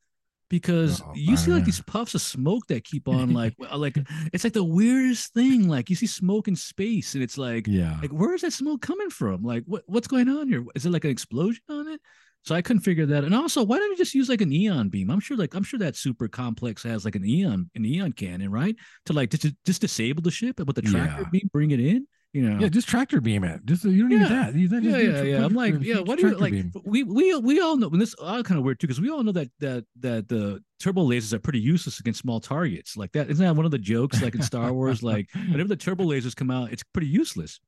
[0.49, 3.97] Because Oh, you see like these puffs of smoke that keep on like like
[4.31, 5.67] it's like the weirdest thing.
[5.67, 7.97] Like you see smoke in space, and it's like yeah.
[8.01, 9.43] like where is that smoke coming from?
[9.43, 10.63] Like what what's going on here?
[10.75, 11.99] Is it like an explosion on it?
[12.43, 13.23] So I couldn't figure that.
[13.23, 15.09] And also, why don't you just use like an ion beam?
[15.09, 18.51] I'm sure like I'm sure that super complex has like an ion an ion cannon,
[18.51, 18.75] right?
[19.07, 21.29] To like just just disable the ship with the tractor Yeah.
[21.31, 22.05] beam, bring it in.
[22.35, 22.59] You know.
[22.59, 23.65] Yeah, just tractor beam it.
[23.65, 24.27] Just you don't need Yeah.
[24.27, 24.55] that.
[24.55, 25.45] You, just yeah, yeah, yeah.
[25.45, 25.99] I'm like, yeah.
[26.01, 26.51] What do you like?
[26.51, 26.73] beam.
[26.83, 27.87] We we we all know.
[27.87, 30.61] And this are kind of weird too because we all know that that that the
[30.81, 32.97] turbo lasers are pretty useless against small targets.
[32.97, 34.21] Like that isn't that one of the jokes?
[34.21, 37.61] Like in Star Wars, like whenever the turbo lasers come out, it's pretty useless.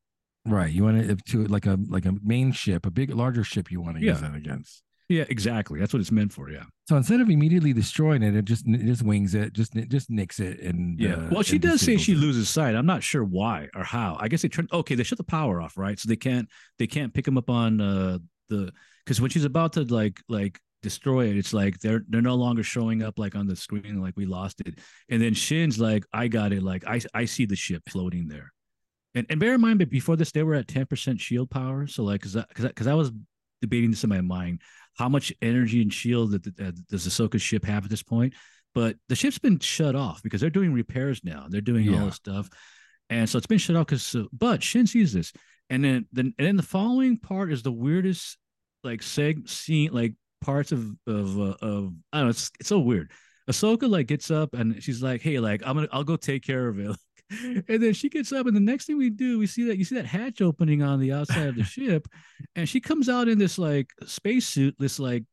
[0.45, 0.69] Right.
[0.69, 3.71] You want it to like a like a main ship, a big larger ship.
[3.71, 4.83] You want to use that against.
[5.09, 5.79] Yeah, exactly.
[5.79, 6.49] That's what it's meant for.
[6.49, 6.63] Yeah.
[6.89, 10.09] So instead of immediately destroying it, it just it just wings it, just it just
[10.09, 11.13] nicks it, and Yeah.
[11.15, 12.17] uh, well, she does say she it.
[12.17, 12.75] loses sight.
[12.75, 14.17] I'm not sure why or how.
[14.19, 14.69] I guess they turned.
[14.73, 15.97] Okay, they shut the power off, right?
[15.97, 18.17] So they can't they can't pick them up on uh,
[18.49, 18.71] the
[19.05, 22.63] because when she's about to like like destroy it, it's like they're they're no longer
[22.63, 24.77] showing up like on the screen like we lost it.
[25.09, 26.63] And then Shin's like, I got it.
[26.63, 28.51] Like I I see the ship floating there.
[29.15, 31.87] And and bear in mind, but before this, they were at 10% shield power.
[31.87, 33.09] So like, cause because because I was
[33.61, 34.61] debating this in my mind,
[34.97, 38.33] how much energy and shield that, that does Ahsoka's ship have at this point?
[38.73, 41.47] But the ship's been shut off because they're doing repairs now.
[41.49, 42.49] They're doing all this stuff,
[43.09, 44.15] and so it's been shut off because.
[44.31, 45.33] but Shin sees this,
[45.69, 48.37] and then then and then the following part is the weirdest
[48.83, 52.29] like seg scene like parts of of uh, of I don't know.
[52.29, 53.11] It's it's so weird.
[53.49, 56.67] Ahsoka like gets up and she's like, "Hey, like I'm gonna I'll go take care
[56.67, 56.95] of it."
[57.29, 59.83] and then she gets up, and the next thing we do, we see that you
[59.83, 62.07] see that hatch opening on the outside of the ship,
[62.55, 65.23] and she comes out in this like spacesuit, this like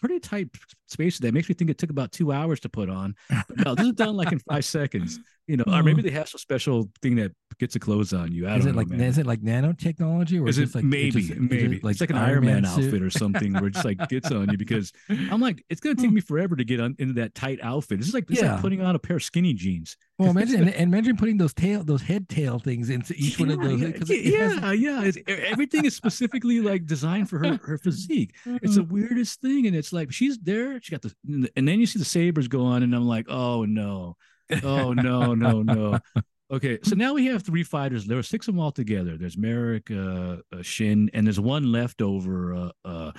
[0.00, 0.48] pretty tight
[0.88, 3.14] spacesuit that makes me think it took about two hours to put on.
[3.28, 6.28] But no, this is done like in five seconds, you know, or maybe they have
[6.28, 8.46] some special thing that gets the clothes on you.
[8.46, 9.00] I Is it know, like man.
[9.00, 12.00] is it like nanotechnology or Is just it like maybe, just- is it maybe it's
[12.00, 14.92] like an Iron Man, outfit or something where it just like gets on you because
[15.08, 17.98] I'm like, it's gonna take me forever to get on into that tight outfit.
[17.98, 18.52] This is like it's Yeah.
[18.52, 19.96] like putting on a pair of skinny jeans.
[20.18, 23.50] Well, imagine and, and imagine putting those tail those head tail things into each one
[23.50, 23.80] of those.
[23.80, 25.34] Yeah, yeah, it- it has- yeah, yeah.
[25.48, 28.34] Everything is specifically like designed for her her physique.
[28.46, 28.92] It's the mm-hmm.
[28.94, 30.77] weirdest thing, and it's like she's there.
[30.82, 31.12] She got the,
[31.56, 34.16] and then you see the sabers go on, and I'm like, oh no,
[34.62, 35.98] oh no, no, no.
[36.50, 38.06] Okay, so now we have three fighters.
[38.06, 39.18] There were six of them all together.
[39.18, 43.12] There's Marrok, uh, uh, Shin, and there's one leftover uh, uh,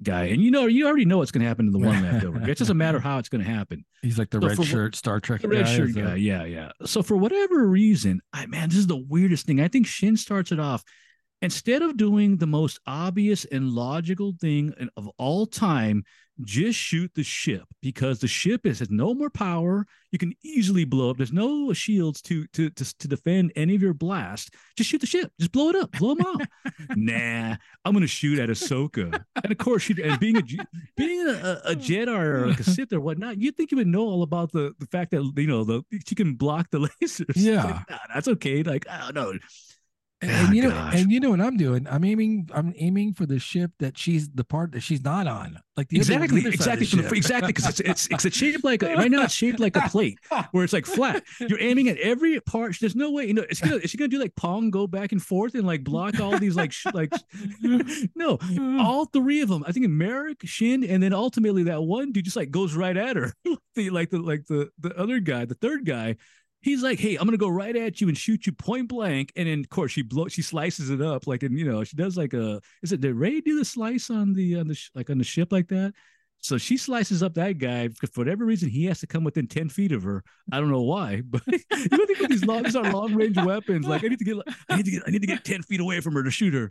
[0.00, 0.26] guy.
[0.26, 2.48] And you know, you already know what's going to happen to the one leftover.
[2.48, 3.84] It doesn't matter how it's going to happen.
[4.00, 5.76] He's like the So red for shirt Star Trek red guy.
[5.76, 6.70] shirt guy, yeah, yeah.
[6.84, 9.60] So for whatever reason, I man, this is the weirdest thing.
[9.60, 10.84] I think Shin starts it off.
[11.40, 16.02] Instead of doing the most obvious and logical thing of all time,
[16.42, 19.86] just shoot the ship because the ship is, has no more power.
[20.12, 21.16] You can easily blow up.
[21.16, 24.54] There's no shields to to to, to defend any of your blast.
[24.76, 25.32] Just shoot the ship.
[25.38, 25.92] Just blow it up.
[25.92, 26.46] Blow them out.
[26.96, 29.22] nah, I'm gonna shoot at Ahsoka.
[29.42, 30.42] And of course, she and being a
[30.96, 34.02] being a, a, Jedi or like a Sith or whatnot, you'd think you would know
[34.02, 37.26] all about the the fact that you know the she can block the lasers.
[37.34, 37.64] Yeah.
[37.64, 38.62] like, nah, that's okay.
[38.62, 39.32] Like I don't know.
[40.20, 40.94] And, Ah, and you know, gosh.
[40.96, 41.86] and you know what I'm doing?
[41.88, 42.48] I'm aiming.
[42.52, 45.60] I'm aiming for the ship that she's the part that she's not on.
[45.76, 48.06] Like the other- the Exactly, other side of exactly, the the, exactly, because it's it's
[48.10, 49.22] it's, it's shaped like a, right now.
[49.22, 50.18] It's shaped like a plate
[50.50, 51.22] where it's like flat.
[51.38, 52.74] You're aiming at every part.
[52.80, 53.44] There's no way, you know.
[53.48, 56.18] It's gonna is she gonna do like Pong, go back and forth and like block
[56.18, 57.12] all these like sh- like
[58.16, 58.38] no,
[58.80, 59.62] all three of them.
[59.68, 63.14] I think Marrok, Shin, and then ultimately that one dude just like goes right at
[63.14, 63.32] her.
[63.76, 66.16] the like the like the the other guy, the third guy.
[66.60, 69.48] He's like, "Hey, I'm gonna go right at you and shoot you point blank," and
[69.48, 72.16] then of course she blow, she slices it up like, and you know, she does
[72.16, 72.60] like a.
[72.82, 75.24] Is it did Rey do the slice on the on the sh- like on the
[75.24, 75.94] ship like that?
[76.40, 79.46] So she slices up that guy because for whatever reason he has to come within
[79.46, 80.22] ten feet of her.
[80.52, 81.58] I don't know why, but you
[81.90, 83.86] know, think with these long, these are long range weapons.
[83.86, 84.36] Like I need to get,
[84.68, 86.54] I need to get, I need to get ten feet away from her to shoot
[86.54, 86.68] her.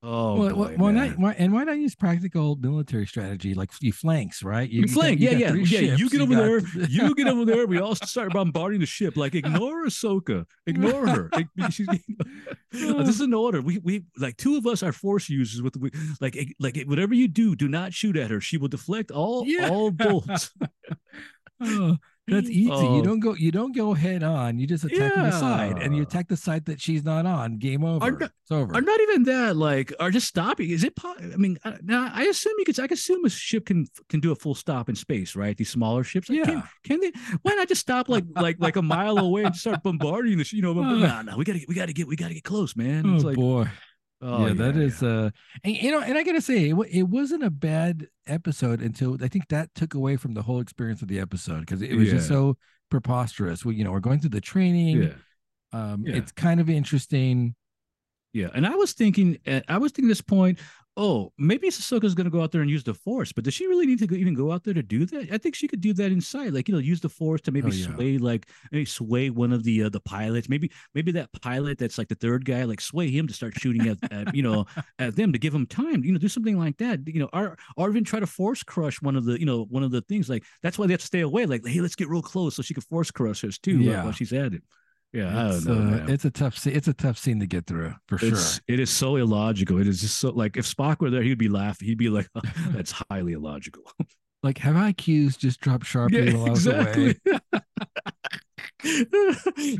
[0.00, 1.08] Oh, well, boy, why man.
[1.10, 1.18] not?
[1.18, 4.70] Why, and why not use practical military strategy like you flanks, right?
[4.70, 5.54] You, You flank, yeah, got yeah, yeah.
[5.54, 7.66] You ships, get over got- there, you get over there.
[7.66, 9.16] We all start bombarding the ship.
[9.16, 11.30] Like ignore Ahsoka, ignore her.
[12.70, 13.60] This is an order.
[13.60, 17.26] We we like two of us are force users with we, like like whatever you
[17.26, 18.40] do, do not shoot at her.
[18.40, 19.68] She will deflect all Yeah.
[19.68, 20.52] all bolts.
[21.60, 21.96] Oh,
[22.28, 22.70] that's easy.
[22.70, 22.96] Oh.
[22.96, 23.34] You don't go.
[23.34, 24.58] You don't go head on.
[24.58, 27.58] You just attack from the side, and you attack the side that she's not on.
[27.58, 28.10] Game over.
[28.10, 28.74] not- it's over.
[28.74, 30.70] Or not even that, like, or just stopping.
[30.70, 30.96] Is it?
[30.96, 32.78] po- I mean, uh, now I assume you could.
[32.80, 35.56] I assume a ship can can do a full stop in space, right?
[35.56, 36.28] These smaller ships.
[36.28, 36.44] Like, Yeah.
[36.46, 37.12] Can, can they?
[37.42, 40.48] Why not just stop like like like a mile away and start bombarding the?
[40.52, 43.04] You know, no, no, we gotta we gotta get, we gotta get close, man.
[43.06, 43.68] oh It's like, boy.
[44.20, 45.08] Oh, yeah, that is yeah.
[45.08, 45.30] uh,
[45.62, 49.28] and, you know, and I gotta say, it, it wasn't a bad episode until I
[49.28, 52.28] think that took away from the whole experience of the episode because it was just
[52.28, 52.56] so
[52.90, 53.64] preposterous.
[53.64, 55.02] We, you know, we're going through the training.
[55.02, 55.12] yeah.
[55.72, 56.16] Um, Yeah.
[56.16, 57.54] it's kind of interesting.
[58.40, 60.58] Yeah, and I was thinking, uh, I was thinking at this point,
[61.00, 63.68] oh, maybe Sissoka's going to go out there and use the Force, but does she
[63.68, 65.28] really need to go, even go out there to do that?
[65.32, 67.68] I think she could do that inside, like you know, use the Force to maybe
[67.70, 67.94] Oh, yeah.
[67.94, 71.98] sway, like maybe sway one of the uh, the pilots, maybe maybe that pilot that's
[71.98, 74.66] like the third guy, like sway him to start shooting at, at you know
[74.98, 77.56] at them to give him time, you know, do something like that, you know, or
[77.76, 80.28] or even try to Force crush one of the you know one of the things
[80.28, 82.62] like that's why they have to stay away, like hey, let's get real close so
[82.62, 83.90] she can Force crush us too, Yeah.
[83.92, 84.02] yeah.
[84.04, 84.62] while she's at it.
[85.12, 86.04] Yeah, I It's, don't know.
[86.04, 86.58] uh, it's a tough.
[86.58, 88.38] se- It's a tough scene to get through for sure.
[88.68, 89.78] It's so illogical.
[89.80, 91.88] It is just so like if Spock were there, he'd be laughing.
[91.88, 92.28] He'd be like,
[92.68, 93.84] "That's highly illogical."
[94.42, 97.14] Like, have IQs just dropped sharply while I was away?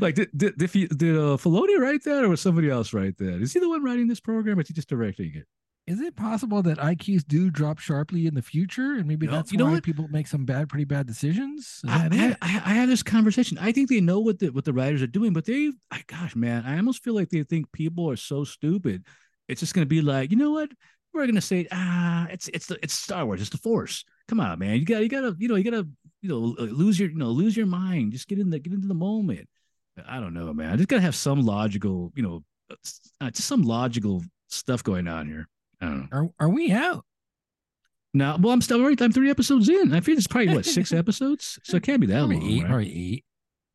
[0.01, 3.17] like did did did, he, did uh, Filoni write that, or was somebody else write
[3.17, 3.41] that?
[3.41, 5.45] Is he the one writing this program, or is he just directing it?
[5.89, 9.51] Is it possible that IQs do drop sharply in the future, and maybe No, that's
[9.51, 9.83] you know why what?
[9.83, 11.81] people make some bad, pretty bad decisions?
[11.87, 12.47] I, I.
[12.47, 13.57] I, I had this conversation.
[13.57, 16.35] I think they know what the what the writers are doing, but they, I, gosh,
[16.35, 19.03] man, I almost feel like they think people are so stupid.
[19.47, 20.69] It's just going to be like, you know what?
[21.11, 23.41] We're going to say, ah, it's it's the it's Star Wars.
[23.41, 24.05] It's the Force.
[24.27, 24.75] Come on, man.
[24.75, 25.87] You got you got to you know you got to
[26.21, 28.11] you know uh, lose your you know lose your mind.
[28.11, 29.49] Just get in the get into the moment.
[30.07, 30.71] I don't know, man.
[30.71, 32.43] I just got to have some logical, you know,
[33.19, 35.47] uh, just some logical stuff going on here.
[35.81, 36.07] Know.
[36.11, 37.05] Are are we out?
[38.13, 38.99] No, well, I'm still right.
[39.01, 39.93] I'm three episodes in.
[39.93, 42.49] I feel it's probably what six episodes, so it can't be that Probably long.
[42.49, 42.61] eight.
[42.63, 42.67] right?
[42.69, 43.25] Probably eight.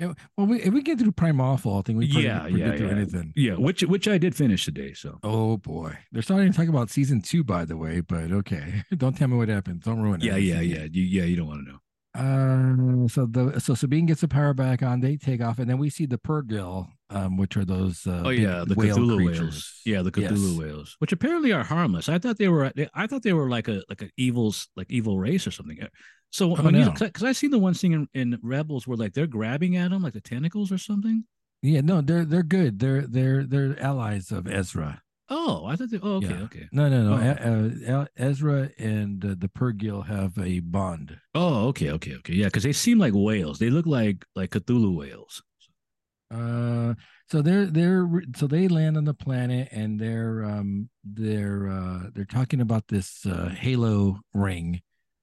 [0.00, 2.58] Yeah, Well, we, if we get through Prime Awful, I think we probably Yeah, could
[2.58, 2.92] yeah, get through yeah.
[2.96, 3.32] anything.
[3.36, 4.92] Yeah, which which I did finish today.
[4.92, 8.00] So Oh boy, they're starting to talk about season two, by the way.
[8.00, 9.84] But okay, don't tell me what happens.
[9.84, 10.24] Don't ruin it.
[10.24, 11.22] yeah, yeah, yeah, you, yeah.
[11.24, 11.78] You don't want to know.
[12.16, 15.00] Uh, so the so Sabine gets the power back on.
[15.00, 18.06] They take off, and then we see the Purrgil, um, which are those.
[18.06, 19.40] Uh, Oh yeah, the whale Cthulhu creatures.
[19.40, 19.80] whales.
[19.86, 20.32] Yeah, the Yes.
[20.32, 22.08] Cthulhu whales, which apparently are harmless.
[22.08, 22.72] I thought they were.
[22.94, 25.78] I thought they were like a like an evils like evil race or something.
[26.32, 26.90] So Oh, no.
[26.98, 30.02] because I seen the one scene in, in Rebels where like they're grabbing at them
[30.02, 31.24] like the tentacles or something.
[31.62, 32.78] Yeah, no, they're they're good.
[32.80, 35.00] They're they're they're allies of Ezra.
[35.30, 35.90] Oh, I thought.
[35.90, 36.42] They, oh, okay, Yeah.
[36.42, 36.68] okay.
[36.70, 37.16] No, no, no.
[37.16, 38.00] Oh.
[38.00, 41.16] Uh, Ezra and uh, the Purrgil have a bond.
[41.34, 42.34] Oh, okay, okay, okay.
[42.34, 43.58] Yeah, because they seem like whales.
[43.58, 45.42] They look like like Cthulhu whales.
[46.30, 46.94] Uh,
[47.30, 52.24] so they're they're so they land on the planet and they're um they're uh they're
[52.24, 54.80] talking about this uh halo ring,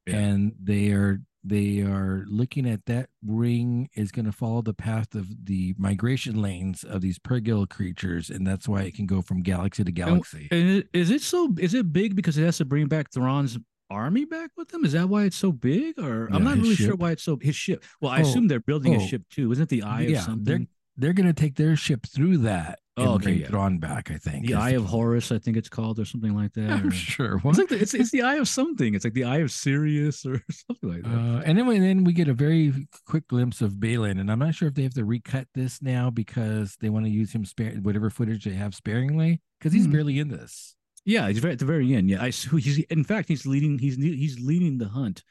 [0.07, 0.17] Yeah.
[0.17, 5.15] and they are they are looking at that ring is going to follow the path
[5.15, 9.41] of the migration lanes of these Purrgil creatures, and that's why it can go from
[9.41, 10.47] galaxy to galaxy.
[10.51, 11.51] And it- is it so?
[11.57, 13.57] Is it big because it has to bring back Thrawn's
[13.89, 14.85] army back with them?
[14.85, 15.97] Is that why it's so big?
[15.99, 17.37] Or I'm not really sure why it's so.
[17.41, 17.83] His ship.
[17.99, 19.03] Well, I Oh, assume they're building oh.
[19.03, 19.51] a ship too.
[19.51, 20.67] Isn't it the Eye yeah, of something?
[21.01, 23.47] They're going to take their ship through that and Oh, okay, yeah.
[23.47, 24.11] Thrawn back.
[24.11, 24.85] I think the Eye of.
[24.85, 26.69] Horus, I think it's called, or something like that.
[26.69, 27.37] I'm or- sure.
[27.39, 27.51] What?
[27.51, 28.93] It's like the, it's it's the Eye of something.
[28.93, 31.09] It's like the Eye of Sirius or something like that.
[31.09, 32.73] Uh, and then, we- then we get a very
[33.05, 36.09] quick glimpse of Baylan, and I'm not sure if they have to recut this now
[36.09, 39.91] because they want to use him spare whatever footage they have sparingly because he's Hmm.
[39.93, 40.75] barely in this.
[41.05, 42.09] Yeah, he's very, at the very end.
[42.09, 45.23] Yeah, I he's in fact he's leading he's he's leading the hunt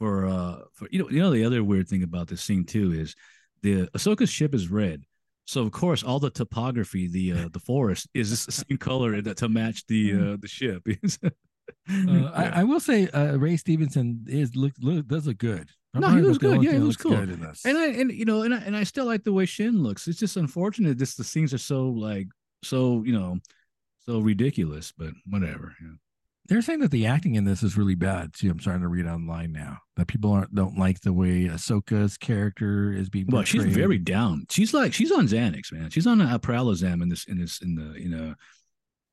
[0.00, 2.92] for uh for you know you know the other weird thing about this scene too
[2.92, 3.14] is
[3.62, 5.04] the Ahsoka's ship is red.
[5.46, 9.36] So of course all the topography, the uh, the forest is the same color that
[9.38, 10.86] to match the uh, the ship.
[11.88, 15.70] Uh, I, I will say uh, Ray Stevenson is look, look does look good.
[15.94, 16.62] No, he looks good.
[16.62, 17.12] Yeah, he looks cool.
[17.12, 17.64] good in this.
[17.64, 20.08] and I and you know and I, and I still like the way Shin looks.
[20.08, 22.28] It's just unfortunate this the scenes are so like
[22.62, 23.38] so you know
[24.00, 25.74] so ridiculous, but whatever.
[25.80, 25.94] Yeah.
[26.52, 28.50] They're saying that the acting in this is really bad too.
[28.50, 32.92] I'm starting to read online now that people aren't don't like the way Ahsoka's character
[32.92, 33.24] is being.
[33.30, 34.44] Well, she's very down.
[34.50, 35.88] She's like she's on Xanax, man.
[35.88, 38.34] She's on a Pralazam in this in this in the you know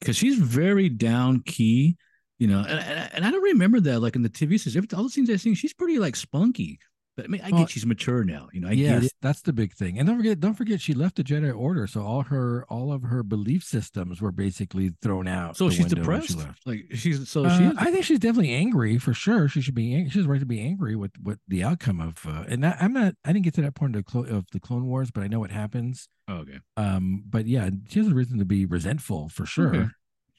[0.01, 1.95] because she's very down key,
[2.39, 2.59] you know.
[2.59, 4.75] And, and, and I don't remember that like in the TV series.
[4.75, 6.77] Every, all the scenes I've seen, she's pretty like spunky.
[7.19, 8.47] But I mean, I Well, get she's mature now.
[8.53, 9.99] You know, I yes, that's the big thing.
[9.99, 13.03] And don't forget, don't forget, she left the Jedi Order, so all her all of
[13.03, 15.57] her belief systems were basically thrown out.
[15.57, 16.37] So she's she depressed.
[16.37, 16.65] left.
[16.65, 19.47] Like she's so Uh, she's I think she's definitely angry for sure.
[19.47, 19.93] She should be.
[19.95, 22.25] ang- She's right to be angry with with the outcome of.
[22.25, 23.15] Uh, and I, I'm not.
[23.25, 25.27] I didn't get to that point of the, Clo- of the Clone Wars, but I
[25.27, 26.07] know what happens.
[26.27, 26.59] oh, okay.
[26.77, 29.75] Um, but yeah, she has a reason to be resentful for sure.
[29.75, 29.87] Okay.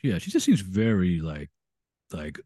[0.03, 1.51] Yeah, she just seems very like
[2.13, 2.41] like.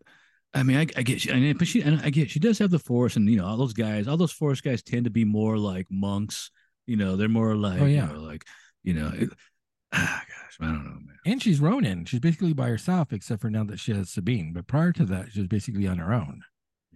[0.55, 2.59] I mean, I, I get, she, I mean, but she, and I get, she does
[2.61, 5.11] have the force, and you know, all those guys, all those force guys tend to
[5.11, 6.51] be more like monks.
[6.87, 8.07] You know, they're more like, Oh, yeah.
[8.09, 8.45] you know, like,
[8.83, 9.31] you know, it,
[9.93, 11.19] ah, gosh, I don't know, man.
[11.27, 12.05] And she's Ronin.
[12.05, 14.53] She's basically by herself, except for now that she has Sabine.
[14.53, 16.43] But prior to that, she was basically on her own.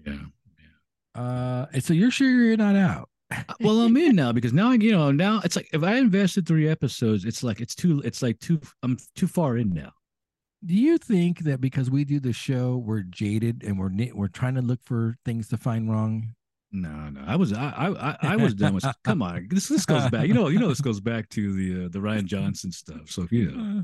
[0.06, 0.18] Yeah.
[1.14, 1.20] Yeah.
[1.20, 3.08] Uh, and so you're sure you're not out?
[3.30, 5.96] Uh, well, I'm in now because now, I, you know, now it's like if I
[5.96, 9.92] invested three episodes, it's like it's too, it's like too, I'm too far in now.
[10.64, 14.56] Do you think that because we do the show, we're jaded and we're we're trying
[14.56, 16.34] to look for things to find wrong?
[16.70, 18.84] No, no, I was I I I was done with.
[19.04, 20.26] come on, this this goes back.
[20.26, 23.08] You know, you know, this goes back to the uh, the Rian Johnson stuff.
[23.08, 23.82] So yeah,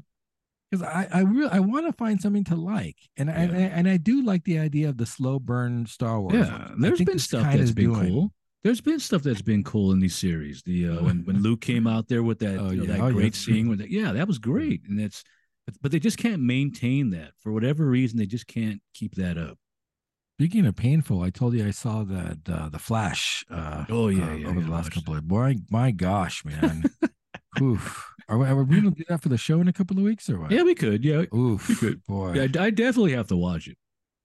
[0.71, 3.37] because I I really I want to find something to like, and yeah.
[3.37, 6.35] I and I do like the idea of the slow burn Star Wars.
[6.35, 8.13] Yeah, there's been stuff that's been doing.
[8.13, 8.33] cool.
[8.65, 10.63] There's been stuff that's been cool in these series.
[10.63, 12.99] The uh, when when Luke came out there with that oh, you know, yeah.
[12.99, 13.55] that oh, great yeah.
[13.55, 15.23] scene with it, yeah, that was great, and it's
[15.67, 18.19] but, but they just can't maintain that for whatever reason.
[18.19, 19.59] They just can't keep that up.
[20.39, 23.45] Speaking of painful, I told you I saw that uh, the Flash.
[23.49, 26.85] Uh, oh yeah, uh, yeah over the last couple of boy, my gosh, man.
[27.63, 28.11] Oof.
[28.29, 30.03] Are we, are we going to do that for the show in a couple of
[30.03, 30.51] weeks or what?
[30.51, 31.05] Yeah, we could.
[31.05, 32.05] Yeah, oof, we could.
[32.07, 32.33] boy.
[32.33, 33.77] Yeah, I definitely have to watch it.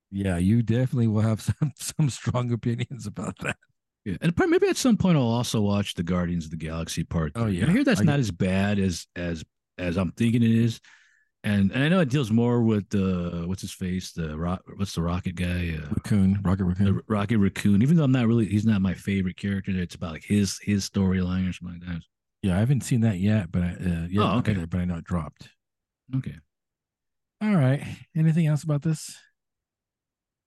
[0.09, 3.57] Yeah, you definitely will have some some strong opinions about that.
[4.05, 7.33] Yeah, and maybe at some point I'll also watch the Guardians of the Galaxy part.
[7.35, 9.43] Oh yeah, I hear that's I, not as bad as as
[9.77, 10.79] as I'm thinking it is
[11.43, 14.61] and and I know it deals more with the uh, what's his face, the rock,
[14.75, 17.81] what's the Rocket guy, uh, Raccoon, Rocket Raccoon, the Rocket Raccoon.
[17.81, 19.71] Even though I'm not really, he's not my favorite character.
[19.71, 22.01] It's about like his his storyline or something like that.
[22.41, 24.53] Yeah, I haven't seen that yet, but I, uh, yeah, oh, okay.
[24.53, 25.49] but I know it dropped.
[26.15, 26.35] Okay.
[27.41, 27.83] All right.
[28.15, 29.15] Anything else about this?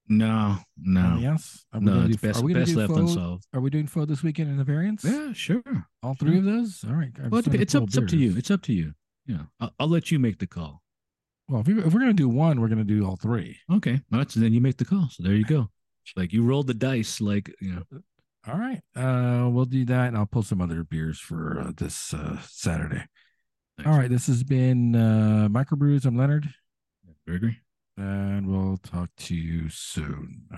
[0.09, 1.01] No, no.
[1.01, 1.65] Anything else?
[1.73, 3.47] Are no, it's do, best, are we best left unsolved.
[3.55, 5.05] Are we doing foe this weekend in the variants?
[5.05, 5.63] Yeah, sure.
[6.03, 6.39] All three sure.
[6.39, 6.85] of those?
[6.87, 7.11] All right.
[7.31, 8.37] Well, it's, up, it's up to you.
[8.37, 8.93] It's up to you.
[9.27, 10.82] Yeah, I'll, I'll let you make the call.
[11.53, 13.59] Well, if, we, if we're gonna do one, we're gonna do all three.
[13.71, 14.31] Okay, all right.
[14.31, 15.09] So then you make the call.
[15.11, 15.69] So there you go.
[16.17, 17.21] Like you rolled the dice.
[17.21, 17.83] Like you know.
[18.49, 18.81] All right.
[18.97, 23.05] Uh, we'll do that, and I'll pull some other beers for uh, this uh, Saturday.
[23.85, 24.09] All right.
[24.09, 26.07] This has been uh, Microbrews.
[26.07, 26.49] I'm Leonard.
[27.27, 27.61] Gregory.
[27.99, 30.49] And we'll talk to you soon.